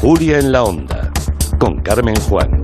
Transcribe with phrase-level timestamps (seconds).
[0.00, 1.10] Julia en la Onda,
[1.58, 2.63] con Carmen Juan.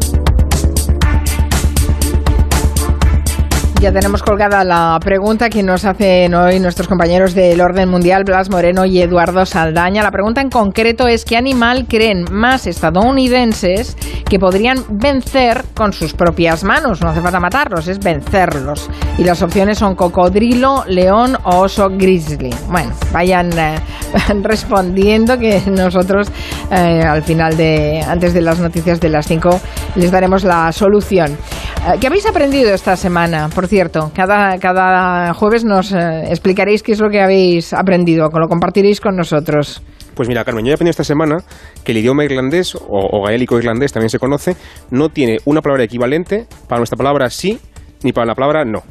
[3.81, 8.51] Ya tenemos colgada la pregunta que nos hacen hoy nuestros compañeros del Orden Mundial, Blas
[8.51, 10.03] Moreno y Eduardo Saldaña.
[10.03, 13.97] La pregunta en concreto es qué animal creen más estadounidenses
[14.29, 17.01] que podrían vencer con sus propias manos.
[17.01, 18.91] No hace falta matarlos, es vencerlos.
[19.17, 22.55] Y las opciones son cocodrilo, león o oso grizzly.
[22.69, 23.77] Bueno, vayan eh,
[24.43, 26.31] respondiendo que nosotros
[26.71, 29.59] eh, al final de, antes de las noticias de las 5,
[29.97, 31.39] les daremos la solución.
[31.87, 33.49] Eh, ¿Qué habéis aprendido esta semana?
[33.49, 38.49] Por cierto, cada, cada jueves nos eh, explicaréis qué es lo que habéis aprendido, lo
[38.49, 39.83] compartiréis con nosotros.
[40.15, 41.39] Pues mira, Carmen, yo he aprendido esta semana
[41.83, 44.57] que el idioma irlandés, o, gaélico irlandés también se conoce,
[44.91, 47.59] no tiene una palabra equivalente para nuestra palabra sí
[48.03, 48.83] ni para la palabra no.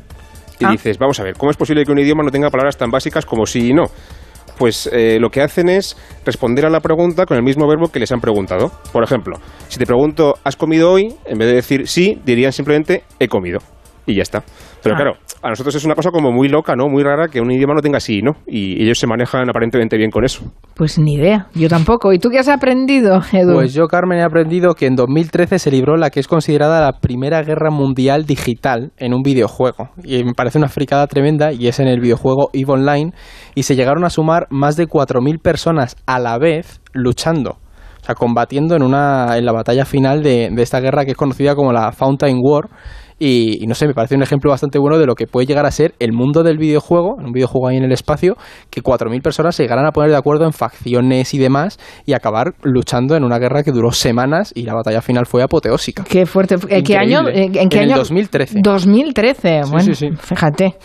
[0.60, 0.72] Y ah.
[0.72, 3.24] dices, vamos a ver, ¿cómo es posible que un idioma no tenga palabras tan básicas
[3.24, 3.86] como sí y no?
[4.58, 8.00] Pues eh, lo que hacen es responder a la pregunta con el mismo verbo que
[8.00, 8.72] les han preguntado.
[8.92, 11.16] Por ejemplo, si te pregunto, ¿has comido hoy?
[11.26, 13.60] En vez de decir sí, dirían simplemente he comido.
[14.10, 14.44] Y ya está.
[14.82, 14.98] Pero ah.
[14.98, 16.90] claro, a nosotros es una cosa como muy loca, ¿no?
[16.90, 18.38] Muy rara que un idioma no tenga sí, ¿no?
[18.48, 20.52] Y ellos se manejan aparentemente bien con eso.
[20.76, 22.12] Pues ni idea, yo tampoco.
[22.12, 23.54] ¿Y tú qué has aprendido, Edu?
[23.54, 27.00] Pues yo, Carmen, he aprendido que en 2013 se libró la que es considerada la
[27.00, 29.90] primera guerra mundial digital en un videojuego.
[30.04, 33.14] Y me parece una fricada tremenda y es en el videojuego EVE Online
[33.54, 37.60] y se llegaron a sumar más de 4.000 personas a la vez luchando.
[38.02, 41.18] O sea, combatiendo en, una, en la batalla final de, de esta guerra que es
[41.18, 42.70] conocida como la Fountain War
[43.20, 45.72] y, no sé, me parece un ejemplo bastante bueno de lo que puede llegar a
[45.72, 48.38] ser el mundo del videojuego, un videojuego ahí en el espacio,
[48.70, 52.54] que 4.000 personas se llegaran a poner de acuerdo en facciones y demás y acabar
[52.64, 56.06] luchando en una guerra que duró semanas y la batalla final fue apoteósica.
[56.06, 56.56] Qué fuerte.
[56.70, 57.28] ¿En qué año?
[57.28, 57.98] ¿En qué año?
[57.98, 58.60] 2013.
[58.64, 60.76] 2013, bueno, sí, sí, fíjate.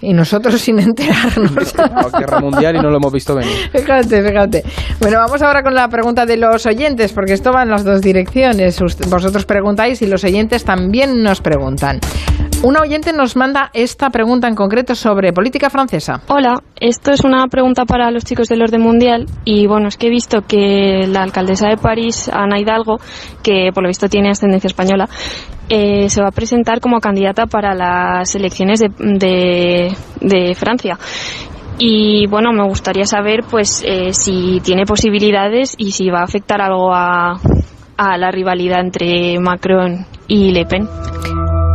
[0.00, 1.74] Y nosotros sin enterarnos.
[2.18, 3.52] guerra mundial y no lo hemos visto venir.
[3.72, 4.62] Fíjate, fíjate.
[5.00, 8.00] Bueno, vamos ahora con la pregunta de los oyentes, porque esto va en las dos
[8.00, 8.80] direcciones.
[9.08, 11.83] Vosotros preguntáis y los oyentes también nos preguntan.
[12.62, 16.22] Una oyente nos manda esta pregunta en concreto sobre política francesa.
[16.28, 20.06] Hola, esto es una pregunta para los chicos del orden mundial y bueno, es que
[20.06, 23.00] he visto que la alcaldesa de París, Ana Hidalgo,
[23.42, 25.10] que por lo visto tiene ascendencia española,
[25.68, 29.92] eh, se va a presentar como candidata para las elecciones de,
[30.22, 30.98] de, Francia.
[31.78, 36.62] Y bueno, me gustaría saber pues eh, si tiene posibilidades y si va a afectar
[36.62, 37.36] algo a
[37.98, 40.88] la rivalidad entre Macron y Le Pen.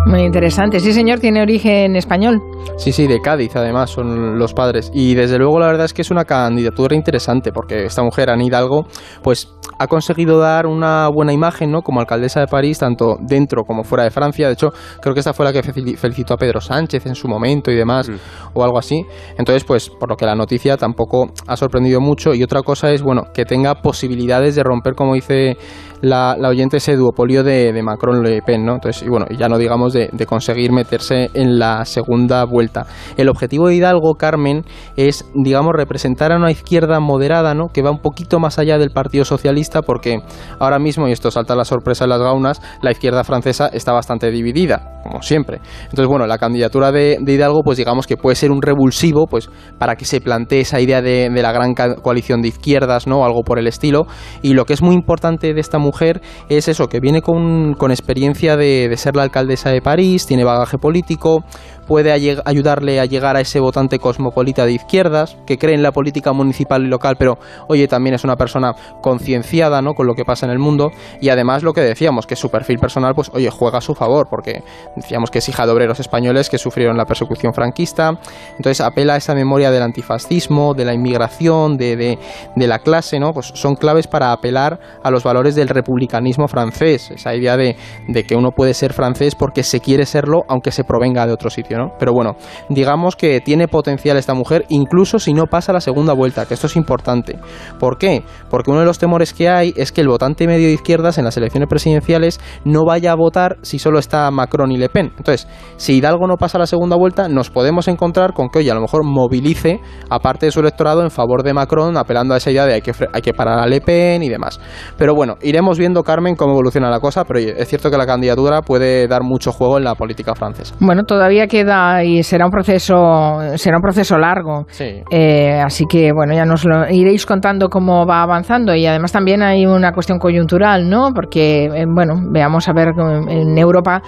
[0.06, 0.80] Muy interesante.
[0.80, 2.42] Sí, señor, tiene origen español.
[2.78, 4.92] Sí, sí, de Cádiz además son los padres.
[4.94, 8.44] Y desde luego la verdad es que es una candidatura interesante porque esta mujer, Ana
[8.44, 8.86] Hidalgo,
[9.22, 11.82] pues ha conseguido dar una buena imagen, ¿no?
[11.82, 14.48] Como alcaldesa de París, tanto dentro como fuera de Francia.
[14.48, 14.72] De hecho,
[15.02, 18.10] creo que esta fue la que felicitó a Pedro Sánchez en su momento y demás,
[18.10, 18.14] mm.
[18.54, 19.06] o algo así.
[19.38, 22.34] Entonces, pues, por lo que la noticia tampoco ha sorprendido mucho.
[22.34, 25.58] Y otra cosa es, bueno, que tenga posibilidades de romper, como dice
[26.02, 28.76] la, oyente, ese duopolio de, Macron-Le Pen, ¿no?
[28.76, 32.86] Entonces, y bueno, ya no digamos de, de conseguir meterse en la segunda vuelta.
[33.18, 34.64] El objetivo de Hidalgo, Carmen,
[34.96, 37.68] es, digamos, representar a una izquierda moderada, ¿no?
[37.68, 40.20] Que va un poquito más allá del Partido Socialista, porque
[40.60, 44.32] ahora mismo, y esto salta la sorpresa en las gaunas, la izquierda francesa está bastante
[44.32, 45.60] dividida, como siempre.
[45.84, 49.96] Entonces, bueno, la candidatura de, Hidalgo, pues digamos que puede ser un revulsivo, pues para
[49.96, 53.24] que se plantee esa idea de, la gran coalición de izquierdas, ¿no?
[53.24, 54.08] Algo por el estilo.
[54.42, 58.56] Y lo que es muy importante de esta mujer es eso, que viene con, experiencia
[58.56, 61.44] de, de ser la alcaldesa de París, tiene bagaje político,
[61.90, 66.34] puede ayudarle a llegar a ese votante cosmopolita de izquierdas, que cree en la política
[66.34, 69.96] municipal y local, pero oye, también es una persona concienciada ¿no?
[69.96, 70.92] con lo que pasa en el mundo.
[71.20, 74.28] Y además lo que decíamos, que su perfil personal, pues oye, juega a su favor,
[74.30, 74.62] porque
[74.96, 78.12] decíamos que es hija de obreros españoles que sufrieron la persecución franquista.
[78.52, 82.20] Entonces apela a esa memoria del antifascismo, de la inmigración, de,
[82.56, 83.34] de, la clase, ¿no?
[83.34, 87.76] Pues son claves para apelar a los valores del republicanismo francés, esa idea de,
[88.08, 91.50] de que uno puede ser francés porque se quiere serlo, aunque se provenga de otro
[91.50, 91.79] sitio.
[92.00, 92.36] Pero bueno,
[92.70, 96.68] digamos que tiene potencial esta mujer, incluso si no pasa la segunda vuelta, que esto
[96.68, 97.40] es importante.
[97.80, 98.24] ¿Por qué?
[98.50, 101.26] Porque uno de los temores que hay es que el votante medio de izquierdas en
[101.26, 105.14] las elecciones presidenciales no vaya a votar si solo está Macron y Le Pen.
[105.18, 105.48] Entonces,
[105.78, 108.82] si Hidalgo no pasa la segunda vuelta, nos podemos encontrar con que, oye, a lo
[108.82, 109.80] mejor movilice
[110.10, 112.82] a parte de su electorado en favor de Macron, apelando a esa idea de hay
[112.82, 114.60] que, hay que parar a Le Pen y demás.
[114.98, 118.62] Pero bueno, iremos viendo, Carmen, cómo evoluciona la cosa, pero es cierto que la candidatura
[118.62, 120.76] puede dar mucho juego en la política francesa.
[120.80, 121.69] Bueno, todavía queda
[122.04, 124.66] y será un proceso será un proceso largo.
[125.12, 129.42] Eh, así que bueno, ya nos lo iréis contando cómo va avanzando y además también
[129.42, 131.12] hay una cuestión coyuntural, ¿no?
[131.14, 132.90] Porque eh, bueno, veamos a ver
[133.30, 134.02] en Europa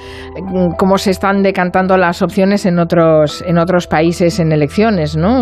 [0.77, 5.41] cómo se están decantando las opciones en otros en otros países en elecciones, ¿no?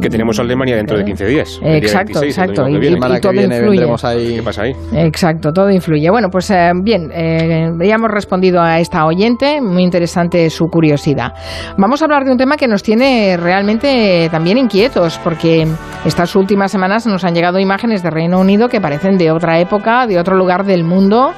[0.00, 1.60] que tenemos Alemania dentro de 15 días.
[1.62, 2.68] Exacto, exacto.
[2.68, 3.86] Y, todo influye.
[4.02, 4.36] Ahí.
[4.36, 4.72] ¿Qué pasa ahí?
[4.92, 6.10] Exacto, todo influye.
[6.10, 11.32] Bueno, pues bien, ya hemos respondido a esta oyente, muy interesante su curiosidad.
[11.76, 15.66] Vamos a hablar de un tema que nos tiene realmente también inquietos, porque
[16.04, 20.06] estas últimas semanas nos han llegado imágenes de Reino Unido que parecen de otra época,
[20.06, 21.32] de otro lugar del mundo.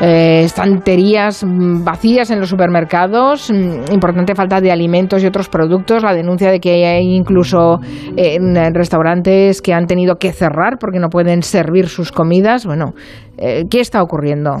[0.00, 6.14] Eh, estanterías vacías en los supermercados, mm, importante falta de alimentos y otros productos, la
[6.14, 7.80] denuncia de que hay incluso
[8.16, 8.38] eh,
[8.72, 12.64] restaurantes que han tenido que cerrar porque no pueden servir sus comidas.
[12.64, 12.94] Bueno,
[13.38, 14.58] eh, ¿qué está ocurriendo?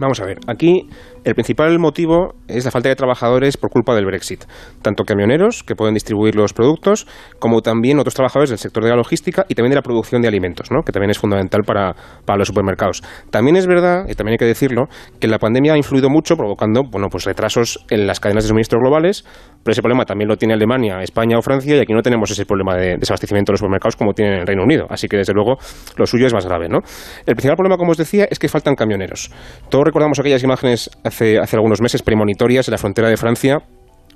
[0.00, 0.88] Vamos a ver, aquí
[1.22, 4.44] el principal motivo es la falta de trabajadores por culpa del Brexit,
[4.82, 7.06] tanto camioneros que pueden distribuir los productos,
[7.38, 10.28] como también otros trabajadores del sector de la logística y también de la producción de
[10.28, 10.82] alimentos, ¿no?
[10.82, 11.94] que también es fundamental para,
[12.36, 13.02] los supermercados.
[13.30, 14.86] También es verdad, y también hay que decirlo,
[15.18, 18.78] que la pandemia ha influido mucho provocando bueno, pues retrasos en las cadenas de suministro
[18.80, 19.24] globales,
[19.62, 22.46] pero ese problema también lo tiene Alemania, España o Francia, y aquí no tenemos ese
[22.46, 24.86] problema de desabastecimiento de los supermercados como tienen en el Reino Unido.
[24.88, 25.58] Así que, desde luego,
[25.96, 26.68] lo suyo es más grave.
[26.68, 26.78] ¿no?
[27.26, 29.30] El principal problema, como os decía, es que faltan camioneros.
[29.68, 33.58] Todos recordamos aquellas imágenes hace, hace algunos meses premonitorias en la frontera de Francia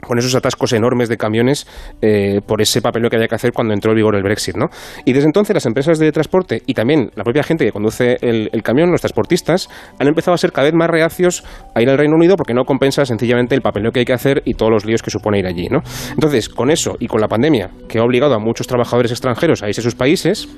[0.05, 1.67] con esos atascos enormes de camiones
[2.03, 4.57] eh, por ese papel que había que hacer cuando entró en vigor el Brexit.
[4.57, 4.67] ¿no?
[5.05, 8.51] Y desde entonces las empresas de transporte y también la propia gente que conduce el,
[8.63, 9.69] camión, los transportistas,
[9.99, 11.45] han empezado a ser cada vez más reacios
[11.75, 14.43] a ir al Reino Unido porque no compensa sencillamente el papel que hay que hacer
[14.45, 15.69] y todos los líos que supone ir allí.
[15.69, 15.81] ¿no?
[16.13, 19.69] Entonces, con eso y con la pandemia, que ha obligado a muchos trabajadores extranjeros a
[19.69, 20.49] irse a sus países,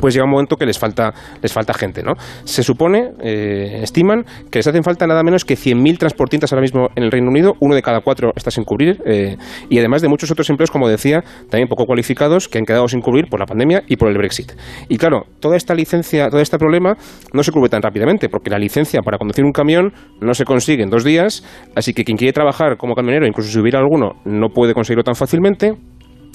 [0.00, 1.12] pues llega un momento que les falta,
[1.42, 2.14] les falta gente, ¿no?
[2.44, 6.88] Se supone, eh, estiman, que les hacen falta nada menos que 100.000 transportistas ahora mismo
[6.94, 9.36] en el Reino Unido, uno de cada cuatro está sin cubrir, eh,
[9.68, 13.00] y además de muchos otros empleos, como decía, también poco cualificados, que han quedado sin
[13.00, 14.52] cubrir por la pandemia y por el Brexit.
[14.88, 16.96] Y claro, toda esta licencia, todo este problema
[17.32, 20.82] no se cubre tan rápidamente, porque la licencia para conducir un camión no se consigue
[20.82, 21.44] en dos días,
[21.74, 25.74] así que quien quiere trabajar como camionero, incluso subir alguno, no puede conseguirlo tan fácilmente.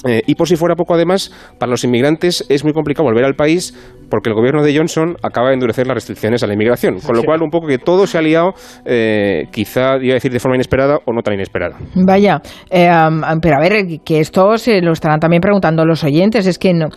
[0.05, 3.35] Eh, y por si fuera poco, además, para los inmigrantes es muy complicado volver al
[3.35, 3.73] país
[4.09, 6.99] porque el gobierno de Johnson acaba de endurecer las restricciones a la inmigración.
[6.99, 8.53] Con lo cual, un poco que todo se ha liado,
[8.85, 11.77] eh, quizá, iba a decir, de forma inesperada o no tan inesperada.
[11.95, 12.91] Vaya, eh,
[13.41, 16.45] pero a ver, que esto se lo estarán también preguntando los oyentes.
[16.45, 16.89] Es que no,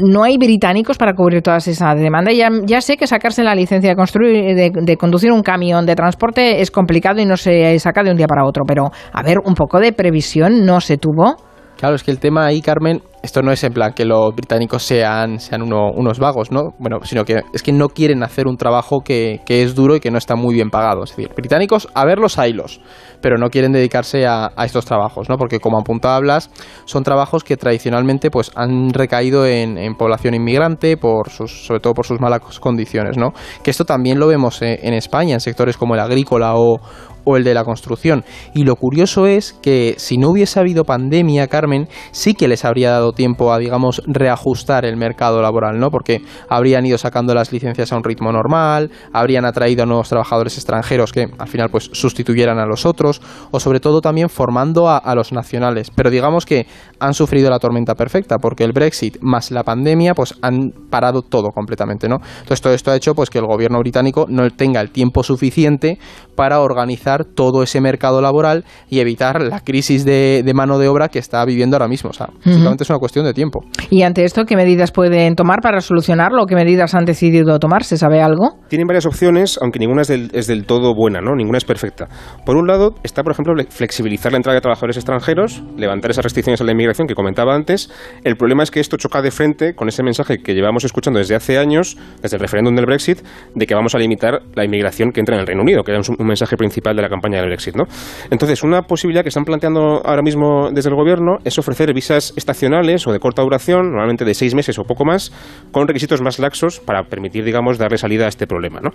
[0.00, 2.34] no, hay británicos para cubrir todas esas demandas.
[2.34, 6.60] Ya, ya sé que sacarse la licencia de, construir, de conducir un camión de transporte
[6.60, 8.64] es complicado y no se saca de un día para otro.
[8.66, 11.36] Pero, a ver, un poco de previsión no se tuvo.
[11.76, 14.82] Claro, es que el tema ahí, Carmen, esto no es en plan que los británicos
[14.82, 16.74] sean, sean unos vagos, ¿no?
[16.78, 20.00] Bueno, sino que es que no quieren hacer un trabajo que, que, es duro y
[20.00, 21.04] que no está muy bien pagado.
[21.04, 22.80] Es decir, británicos, a verlos, haylos,
[23.20, 25.36] pero no quieren dedicarse a, estos trabajos, ¿no?
[25.36, 26.50] Porque como hablas,
[26.84, 32.06] son trabajos que tradicionalmente pues han recaído en, población inmigrante, por sus, sobre todo por
[32.06, 33.32] sus malas condiciones, ¿no?
[33.62, 36.78] Que esto también lo vemos en, en España, en sectores como el agrícola o,
[37.26, 38.24] o el de la construcción.
[38.54, 42.92] Y lo curioso es que si no hubiese habido pandemia, Carmen, sí que les habría
[42.92, 45.90] dado tiempo a, digamos, reajustar el mercado laboral, ¿no?
[45.90, 50.56] Porque habrían ido sacando las licencias a un ritmo normal, habrían atraído a nuevos trabajadores
[50.56, 53.20] extranjeros que al final pues sustituyeran a los otros,
[53.50, 55.90] o sobre todo también formando a, los nacionales.
[55.90, 56.66] Pero digamos que
[57.00, 61.48] han sufrido la tormenta perfecta, porque el Brexit más la pandemia pues han parado todo
[61.50, 62.16] completamente, ¿no?
[62.40, 65.98] Entonces todo esto ha hecho pues que el gobierno británico no tenga el tiempo suficiente
[66.36, 71.18] para organizar todo ese mercado laboral y evitar la crisis de, mano de obra que
[71.18, 72.10] está viviendo ahora mismo.
[72.10, 73.60] O sea, simplemente es una cuestión de tiempo.
[73.90, 76.46] ¿Y ante esto qué medidas pueden tomar para solucionarlo?
[76.46, 77.84] ¿Qué medidas han decidido tomar?
[77.84, 78.58] ¿Se sabe algo?
[78.68, 80.08] Tienen varias opciones, aunque ninguna es
[80.46, 81.34] del, todo buena, ¿no?
[81.34, 82.08] Ninguna es perfecta.
[82.44, 86.60] Por un lado, está, por ejemplo, flexibilizar la entrada de trabajadores extranjeros, levantar esas restricciones
[86.60, 87.90] a la inmigración que comentaba antes.
[88.24, 91.34] El problema es que esto choca de frente con ese mensaje que llevamos escuchando desde
[91.34, 93.20] hace años, desde el referéndum del Brexit,
[93.54, 96.00] de que vamos a limitar la inmigración que entra en el Reino Unido, que era
[96.00, 97.76] un mensaje principal de la campaña del Brexit.
[97.76, 97.84] ¿no?
[98.30, 103.06] Entonces, una posibilidad que están planteando ahora mismo desde el Gobierno es ofrecer visas estacionales
[103.06, 105.32] o de corta duración, normalmente de seis meses o poco más,
[105.72, 108.80] con requisitos más laxos para permitir, digamos, darle salida a este problema.
[108.80, 108.90] ¿no?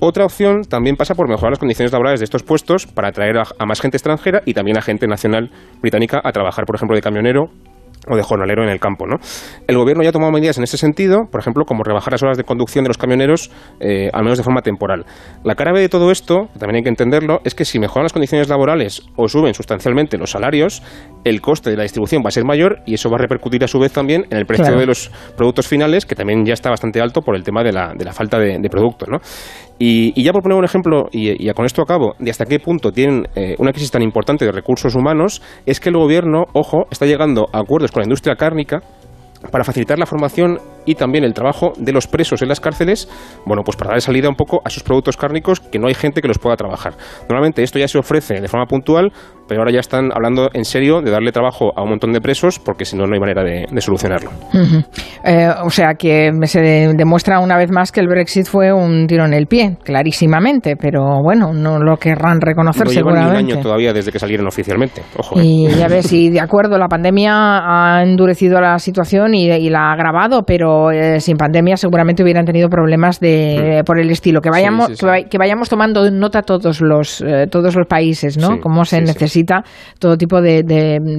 [0.00, 3.44] Otra opción también pasa por mejorar las condiciones laborales de estos puestos para atraer a,
[3.58, 5.50] a más gente extranjera y también a gente nacional
[5.80, 7.50] británica a trabajar, por ejemplo, de camionero
[8.08, 9.06] o de jornalero en el campo.
[9.06, 9.16] ¿no?
[9.66, 12.36] El gobierno ya ha tomado medidas en ese sentido, por ejemplo, como rebajar las horas
[12.36, 15.04] de conducción de los camioneros, eh, al menos de forma temporal.
[15.44, 18.12] La cara B de todo esto, también hay que entenderlo, es que si mejoran las
[18.12, 20.82] condiciones laborales o suben sustancialmente los salarios,
[21.24, 23.68] el coste de la distribución va a ser mayor y eso va a repercutir a
[23.68, 27.00] su vez también en el precio de los productos finales, que también ya está bastante
[27.00, 29.06] alto por el tema de la, de la falta de, de producto.
[29.06, 29.18] ¿no?
[29.82, 32.92] Y, ya por poner un ejemplo, y, y, con esto acabo, de hasta qué punto
[32.92, 37.06] tienen eh, una crisis tan importante de recursos humanos, es que el gobierno, ojo, está
[37.06, 38.82] llegando a acuerdos con la industria cárnica
[39.50, 43.08] para facilitar la formación y también el trabajo de los presos en las cárceles,
[43.46, 46.20] bueno, pues para dar salida un poco a sus productos cárnicos que no hay gente
[46.20, 46.94] que los pueda trabajar.
[47.28, 49.12] Normalmente esto ya se ofrece de forma puntual,
[49.48, 52.58] pero ahora ya están hablando en serio de darle trabajo a un montón de presos
[52.58, 54.30] porque si no, no hay manera de, solucionarlo.
[55.24, 59.24] Eh, o sea que se demuestra una vez más que el Brexit fue un tiro
[59.24, 63.42] en el pie, clarísimamente, pero bueno, no lo querrán reconocer no seguramente.
[63.42, 65.02] Ni un año todavía desde que salieron oficialmente.
[65.16, 65.74] Ojo, y eh.
[65.76, 69.92] ya ves, y de acuerdo, la pandemia ha endurecido la situación y, y la ha
[69.92, 73.84] agravado, pero eh, sin pandemia seguramente hubieran tenido problemas de, mm.
[73.84, 74.40] por el estilo.
[74.40, 74.98] Que vayamos,
[75.30, 78.60] Que, vayamos tomando nota todos los, eh, todos los países, ¿no?
[78.60, 79.62] Cómo se necesita
[79.98, 80.64] todo tipo de,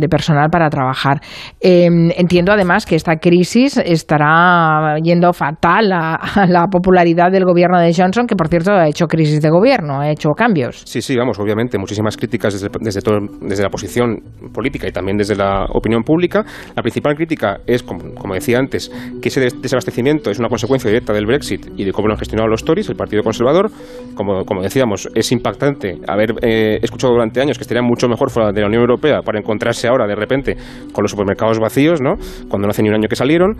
[0.09, 1.21] personal para trabajar.
[1.59, 7.93] Em, entiendo además que esta crisis estará yendo fatal a, la popularidad del gobierno de
[7.93, 10.81] Johnson, que por cierto ha hecho crisis de gobierno, ha hecho cambios.
[10.85, 14.17] Sí, sí, vamos, obviamente, muchísimas críticas desde, desde, todo, desde la posición
[14.53, 16.43] política y también desde la opinión pública.
[16.75, 18.91] La principal crítica es, como, como decía antes,
[19.21, 22.47] que ese desabastecimiento es una consecuencia directa del Brexit y de cómo lo han gestionado
[22.47, 23.69] los Tories, el Partido Conservador.
[24.15, 28.51] Como, como decíamos, es impactante haber eh, escuchado durante años que estaría mucho mejor fuera
[28.51, 30.55] de la Unión Europea para encontrarse ahora de repente
[30.91, 32.15] con los supermercados vacíos, ¿no?
[32.49, 33.55] cuando no hace ni un año que salieron.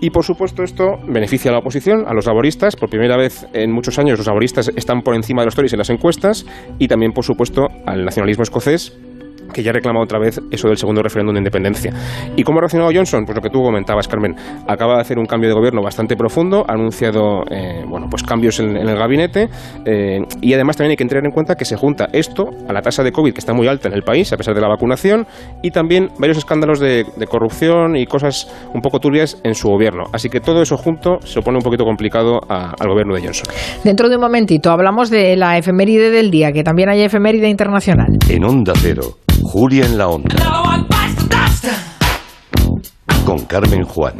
[0.00, 2.76] Y por supuesto esto beneficia a la oposición, a los laboristas.
[2.76, 5.78] Por primera vez en muchos años los laboristas están por encima de los Tories en
[5.78, 6.46] las encuestas
[6.78, 8.96] y también por supuesto al nacionalismo escocés
[9.54, 11.92] que ya reclama otra vez eso del segundo referéndum de independencia.
[12.36, 13.24] ¿Y cómo ha reaccionado Johnson?
[13.24, 14.34] Pues lo que tú comentabas, Carmen.
[14.68, 18.60] Acaba de hacer un cambio de gobierno bastante profundo, ha anunciado eh, bueno, pues cambios
[18.60, 19.48] en, el gabinete
[19.86, 22.82] eh, y además también hay que tener en cuenta que se junta esto a la
[22.82, 25.26] tasa de COVID que está muy alta en el país a pesar de la vacunación
[25.62, 30.04] y también varios escándalos de, corrupción y cosas un poco turbias en su gobierno.
[30.12, 33.46] Así que todo eso junto se opone un poquito complicado al gobierno de Johnson.
[33.82, 38.18] Dentro de un momentito hablamos de la efeméride del día, que también hay efeméride internacional.
[38.28, 39.23] En Onda Cero.
[39.44, 40.34] Julia en la Onda.
[43.24, 44.14] Con Carmen Juan.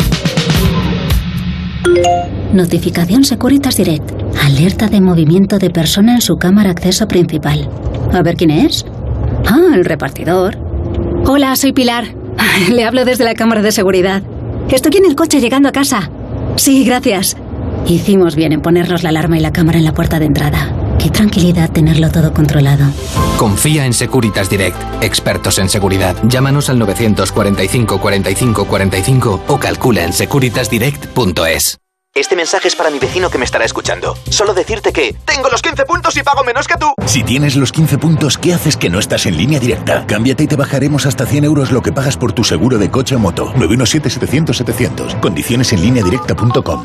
[2.52, 4.12] Notificación Securitas Direct.
[4.44, 7.68] Alerta de movimiento de persona en su cámara acceso principal.
[8.12, 8.84] A ver quién es.
[9.46, 10.56] Ah, el repartidor.
[11.26, 12.04] Hola, soy Pilar.
[12.70, 14.22] Le hablo desde la cámara de seguridad.
[14.68, 16.10] Estoy en el coche llegando a casa.
[16.56, 17.36] Sí, gracias.
[17.86, 20.73] Hicimos bien en ponernos la alarma y la cámara en la puerta de entrada.
[20.98, 22.84] Qué tranquilidad tenerlo todo controlado.
[23.38, 26.16] Confía en Securitas Direct, expertos en seguridad.
[26.24, 31.78] Llámanos al 945 45 45 o calcula en securitasdirect.es.
[32.14, 34.16] Este mensaje es para mi vecino que me estará escuchando.
[34.30, 36.94] Solo decirte que tengo los 15 puntos y pago menos que tú.
[37.06, 40.06] Si tienes los 15 puntos, ¿qué haces que no estás en línea directa?
[40.06, 43.16] Cámbiate y te bajaremos hasta 100 euros lo que pagas por tu seguro de coche
[43.16, 43.52] o moto.
[43.54, 45.18] 917-700-700.
[45.18, 46.84] Condiciones en línea directa.com.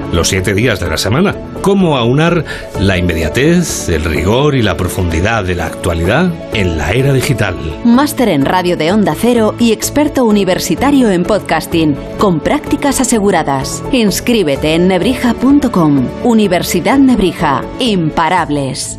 [0.11, 1.35] los siete días de la semana.
[1.61, 2.45] Cómo aunar
[2.79, 7.55] la inmediatez, el rigor y la profundidad de la actualidad en la era digital.
[7.83, 13.83] Máster en radio de Onda Cero y experto universitario en podcasting, con prácticas aseguradas.
[13.91, 16.07] Inscríbete en nebrija.com.
[16.23, 17.63] Universidad Nebrija.
[17.79, 18.97] Imparables.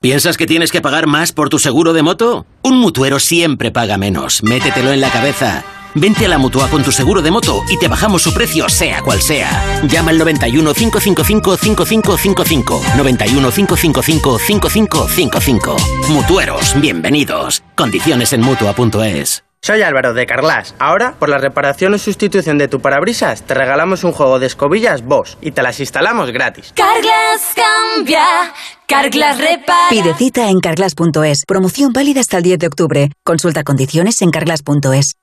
[0.00, 2.46] ¿Piensas que tienes que pagar más por tu seguro de moto?
[2.62, 4.42] Un mutuero siempre paga menos.
[4.42, 5.62] Métetelo en la cabeza.
[5.94, 9.02] Vente a la mutua con tu seguro de moto y te bajamos su precio, sea
[9.02, 9.82] cual sea.
[9.84, 12.82] Llama al 91 555 5555.
[12.96, 15.76] 91 555 5555.
[16.10, 17.62] Mutueros, bienvenidos.
[17.74, 19.44] Condiciones en mutua.es.
[19.62, 20.74] Soy Álvaro de Carlas.
[20.78, 25.04] Ahora, por la reparación o sustitución de tu parabrisas, te regalamos un juego de escobillas
[25.04, 26.72] Bosch y te las instalamos gratis.
[26.74, 28.24] Carglass cambia,
[28.86, 29.88] Carglass repara.
[29.90, 31.44] Pide cita en carglass.es.
[31.46, 33.12] Promoción válida hasta el 10 de octubre.
[33.22, 35.16] Consulta condiciones en carglass.es.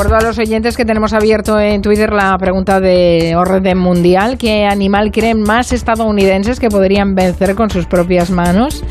[0.00, 4.38] Recuerdo a los oyentes que tenemos abierto en Twitter la pregunta de orden mundial.
[4.38, 8.82] ¿Qué animal creen más estadounidenses que podrían vencer con sus propias manos?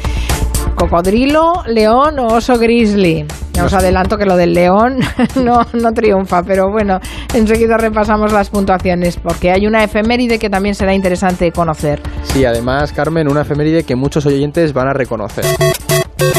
[0.75, 3.25] ¿Cocodrilo, león o oso grizzly?
[3.53, 4.99] Ya os adelanto que lo del león
[5.43, 6.99] no, no triunfa, pero bueno,
[7.33, 12.03] enseguida repasamos las puntuaciones porque hay una efeméride que también será interesante conocer.
[12.21, 15.45] Sí, además, Carmen, una efeméride que muchos oyentes van a reconocer.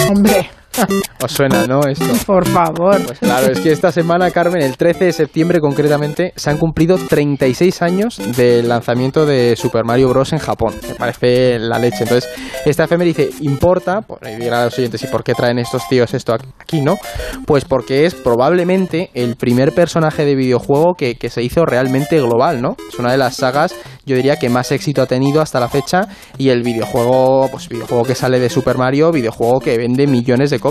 [0.09, 0.49] Hombre.
[1.23, 1.81] ¿Os suena, no?
[1.87, 2.07] Esto.
[2.27, 3.05] Por favor.
[3.05, 6.97] Pues claro, es que esta semana, Carmen, el 13 de septiembre concretamente, se han cumplido
[6.97, 10.33] 36 años del lanzamiento de Super Mario Bros.
[10.33, 10.75] en Japón.
[10.89, 12.05] Me parece la leche.
[12.05, 12.31] Entonces,
[12.65, 16.35] esta efeméride importa, por ahí dirán los oyentes, ¿y por qué traen estos tíos esto
[16.59, 16.97] aquí, no?
[17.47, 22.63] Pues porque es probablemente el primer personaje de videojuego que, que se hizo realmente global,
[22.63, 22.77] ¿no?
[22.89, 23.75] Es una de las sagas,
[24.07, 26.09] yo diría, que más éxito ha tenido hasta la fecha
[26.39, 30.59] y el videojuego, pues videojuego que sale de Super Mario, videojuego que vende millones de
[30.59, 30.70] copias.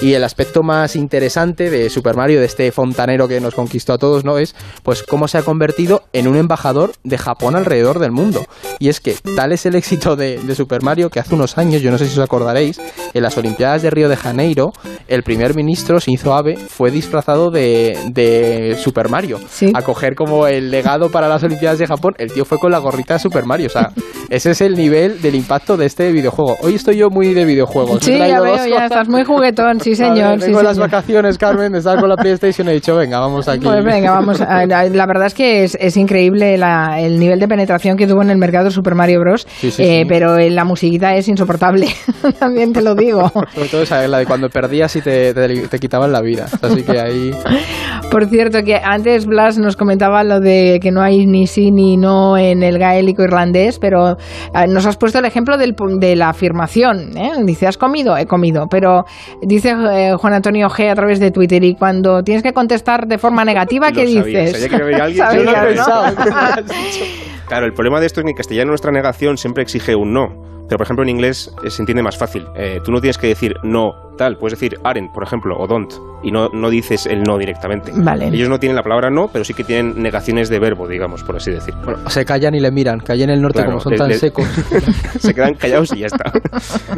[0.00, 3.98] Y el aspecto más interesante de Super Mario, de este fontanero que nos conquistó a
[3.98, 4.38] todos, ¿no?
[4.38, 8.44] Es pues cómo se ha convertido en un embajador de Japón alrededor del mundo.
[8.78, 11.82] Y es que tal es el éxito de, de Super Mario que hace unos años,
[11.82, 12.80] yo no sé si os acordaréis,
[13.14, 14.72] en las Olimpiadas de Río de Janeiro,
[15.08, 19.38] el primer ministro, Shinzo Abe, fue disfrazado de, de Super Mario.
[19.74, 22.14] A coger como el legado para las Olimpiadas de Japón.
[22.18, 23.66] El tío fue con la gorrita de Super Mario.
[23.66, 23.92] O sea,
[24.28, 26.56] ese es el nivel del impacto de este videojuego.
[26.62, 28.02] Hoy estoy yo muy de videojuegos.
[28.02, 28.84] Sí, Me he ya traído veo, dos ya cosas.
[28.90, 30.38] estás muy juguetón, sí señor.
[30.40, 30.90] vengo sí, las señor.
[30.90, 33.64] vacaciones, Carmen, estar con la PlayStation y he dicho, venga, vamos aquí.
[33.64, 34.40] Pues venga, vamos.
[34.40, 38.22] a- La verdad es que es, es increíble la- el nivel de penetración que tuvo
[38.22, 39.46] en el mercado Super Mario Bros.
[39.58, 40.04] Sí, sí, eh.
[40.08, 41.88] Pero eh, la musiquita es insoportable.
[42.38, 43.30] También te lo digo.
[43.54, 46.46] Sobre todo esa, la de cuando perdías y te, te, te quitaban la vida.
[46.62, 47.30] Así que ahí...
[48.10, 51.96] Por cierto, que antes Blas nos comentaba lo de que no hay ni sí ni
[51.96, 56.28] no en el gaélico irlandés, pero eh, nos has puesto el ejemplo del de la
[56.28, 57.16] afirmación.
[57.16, 57.32] ¿eh?
[57.44, 58.16] Dice, ¿has comido?
[58.16, 58.66] He comido.
[58.70, 59.04] Pero
[59.42, 63.18] dice eh, Juan Antonio G a través de Twitter y cuando tienes que contestar de
[63.18, 64.52] forma negativa, ¿qué Lo dices?
[64.52, 65.84] sabía que había alguien- Sabías, Yo lo he ¿no?
[67.46, 70.44] Claro, el problema de esto es que en castellano nuestra negación siempre exige un no.
[70.68, 72.44] Pero, por ejemplo, en inglés eh, se entiende más fácil.
[72.56, 74.36] Eh, tú no tienes que decir no, tal.
[74.36, 75.92] Puedes decir aren't, por ejemplo, o don't.
[76.24, 77.92] Y no, no dices el no directamente.
[77.94, 78.26] Vale.
[78.28, 81.36] Ellos no tienen la palabra no, pero sí que tienen negaciones de verbo, digamos, por
[81.36, 81.72] así decir.
[81.84, 82.98] Bueno, se callan y le miran.
[82.98, 84.44] Que allí en el norte, Claro, como son le- tan le- secos.
[85.20, 86.32] se quedan callados y ya está.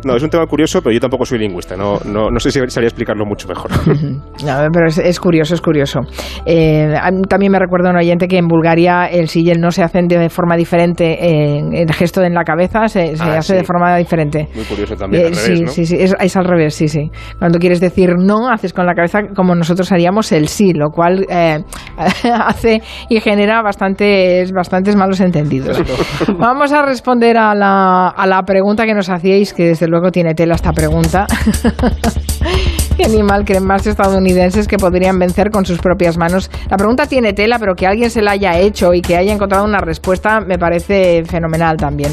[0.05, 1.76] No, es un tema curioso, pero yo tampoco soy lingüista.
[1.76, 3.71] No, no, no sé si sabría explicarlo mucho mejor.
[3.87, 6.00] Ver, pero es, es curioso, es curioso.
[6.47, 6.95] Eh,
[7.28, 10.07] también me recuerda un oyente que en Bulgaria el sí y el no se hacen
[10.09, 11.04] de forma diferente.
[11.21, 13.59] eh, el gesto en la cabeza se, se Ah, hace sí.
[13.59, 14.49] de forma diferente.
[14.54, 15.68] Muy curioso también, Eh, al sí, revés, ¿no?
[15.73, 17.11] sí, sí, es, es al revés, sí, sí.
[17.38, 21.26] Cuando quieres decir no, haces con la cabeza como nosotros haríamos el sí, lo cual
[21.28, 21.59] eh,
[22.47, 25.83] hace y genera bastantes, bastantes malos entendidos.
[26.38, 30.35] Vamos a responder a la, a la pregunta que nos hacíais, que desde luego tiene
[30.35, 31.26] tela esta pregunta.
[32.99, 36.50] ¿Qué animal creen más estadounidenses que podrían vencer con sus propias manos?
[36.69, 39.64] La pregunta tiene tela, pero que alguien se la haya hecho y que haya encontrado
[39.64, 42.12] una respuesta me parece fenomenal también.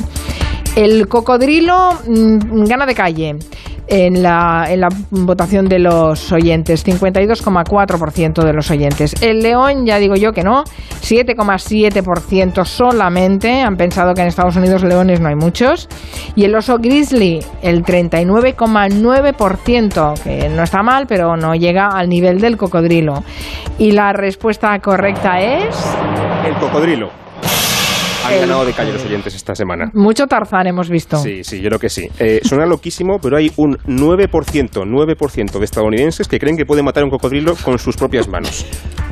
[0.75, 3.35] El cocodrilo mm, gana de calle
[3.87, 9.21] en la, en la votación de los oyentes, 52,4% de los oyentes.
[9.21, 10.63] El león, ya digo yo que no,
[11.01, 13.61] 7,7% solamente.
[13.61, 15.89] Han pensado que en Estados Unidos leones no hay muchos.
[16.35, 22.39] Y el oso grizzly, el 39,9%, que no está mal, pero no llega al nivel
[22.39, 23.23] del cocodrilo.
[23.77, 25.75] Y la respuesta correcta es...
[26.45, 27.11] El cocodrilo.
[28.25, 29.91] Han ganado de calle los oyentes esta semana.
[29.93, 31.17] Mucho Tarzán hemos visto.
[31.17, 32.07] Sí, sí, yo creo que sí.
[32.19, 37.03] Eh, suena loquísimo, pero hay un 9%, 9% de estadounidenses que creen que pueden matar
[37.03, 38.65] a un cocodrilo con sus propias manos.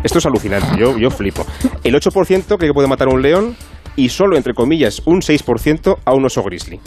[0.04, 1.45] Esto es alucinante, yo, yo flipo.
[1.84, 3.56] El 8% cree que puede matar a un león
[3.95, 6.80] y solo, entre comillas, un 6% a un oso grizzly.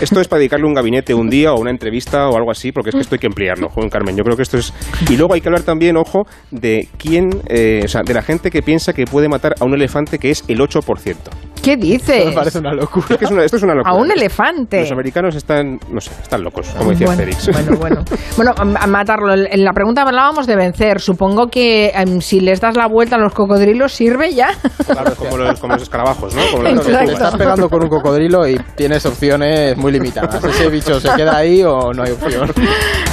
[0.00, 2.90] Esto es para dedicarle un gabinete un día o una entrevista o algo así, porque
[2.90, 4.16] es que esto hay que emplearlo, Juan Carmen.
[4.16, 4.72] Yo creo que esto es...
[5.08, 8.50] Y luego hay que hablar también, ojo, de quién, eh, o sea, de la gente
[8.50, 11.16] que piensa que puede matar a un elefante, que es el 8%.
[11.64, 12.26] ¿Qué dices?
[12.26, 13.06] Me parece una locura.
[13.10, 13.92] Es que es una- esto es una locura.
[13.94, 14.80] A un elefante.
[14.80, 17.50] Los americanos están, no sé, están locos, como decía bueno, Félix.
[17.52, 18.04] Bueno, bueno.
[18.36, 19.34] Bueno, a matarlo.
[19.34, 21.00] En la pregunta hablábamos de vencer.
[21.00, 24.48] Supongo que em, si les das la vuelta a los cocodrilos, ¿sirve ya?
[24.86, 26.42] Claro, como los, como los escarabajos, ¿no?
[26.50, 27.12] Como los Exacto.
[27.12, 30.42] estás pegando con un cocodrilo y tienes opciones muy limitadas.
[30.44, 32.50] Ese bicho se queda ahí o no hay opción.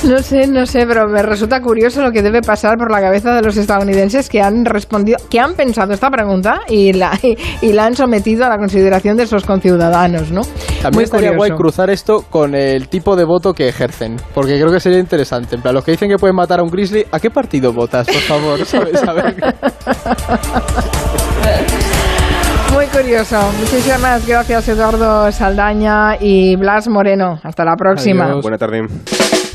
[0.03, 3.35] No sé, no sé, pero me resulta curioso lo que debe pasar por la cabeza
[3.35, 7.73] de los estadounidenses que han respondido, que han pensado esta pregunta y la, y, y
[7.73, 10.41] la han sometido a la consideración de sus conciudadanos, ¿no?
[10.81, 11.37] También Muy estaría curioso.
[11.37, 15.55] guay cruzar esto con el tipo de voto que ejercen, porque creo que sería interesante.
[15.55, 18.07] En plan, los que dicen que pueden matar a un grizzly, ¿a qué partido votas,
[18.07, 18.65] por favor?
[18.65, 19.03] ¿Sabes?
[19.07, 19.35] A ver.
[22.73, 23.37] Muy curioso.
[23.59, 27.39] Muchísimas gracias, Eduardo Saldaña y Blas Moreno.
[27.43, 28.39] Hasta la próxima.
[28.41, 29.50] Buena tarde.